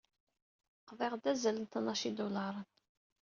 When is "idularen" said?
2.09-2.69